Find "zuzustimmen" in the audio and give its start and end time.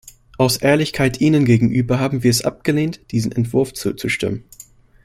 3.75-4.45